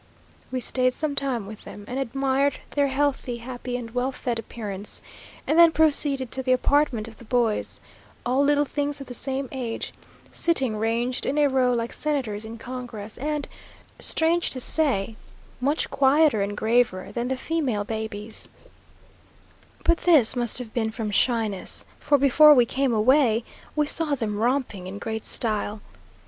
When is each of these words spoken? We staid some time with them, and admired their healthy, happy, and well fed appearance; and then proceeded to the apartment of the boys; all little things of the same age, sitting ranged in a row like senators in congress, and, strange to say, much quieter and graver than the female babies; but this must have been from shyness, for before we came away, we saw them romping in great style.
We 0.51 0.59
staid 0.59 0.95
some 0.95 1.13
time 1.13 1.45
with 1.45 1.61
them, 1.63 1.85
and 1.87 1.99
admired 1.99 2.57
their 2.71 2.87
healthy, 2.87 3.37
happy, 3.37 3.77
and 3.77 3.91
well 3.91 4.11
fed 4.11 4.39
appearance; 4.39 5.03
and 5.45 5.59
then 5.59 5.71
proceeded 5.71 6.31
to 6.31 6.41
the 6.41 6.53
apartment 6.53 7.07
of 7.07 7.17
the 7.17 7.25
boys; 7.25 7.79
all 8.25 8.43
little 8.43 8.65
things 8.65 8.99
of 8.99 9.05
the 9.05 9.13
same 9.13 9.47
age, 9.51 9.93
sitting 10.31 10.75
ranged 10.75 11.27
in 11.27 11.37
a 11.37 11.45
row 11.47 11.71
like 11.71 11.93
senators 11.93 12.45
in 12.45 12.57
congress, 12.57 13.19
and, 13.19 13.47
strange 13.99 14.49
to 14.49 14.59
say, 14.59 15.17
much 15.59 15.91
quieter 15.91 16.41
and 16.41 16.57
graver 16.57 17.11
than 17.11 17.27
the 17.27 17.37
female 17.37 17.83
babies; 17.83 18.49
but 19.83 19.99
this 19.99 20.35
must 20.35 20.57
have 20.57 20.73
been 20.73 20.89
from 20.89 21.11
shyness, 21.11 21.85
for 21.99 22.17
before 22.17 22.55
we 22.55 22.65
came 22.65 22.91
away, 22.91 23.43
we 23.75 23.85
saw 23.85 24.15
them 24.15 24.39
romping 24.39 24.87
in 24.87 24.97
great 24.97 25.25
style. 25.25 25.79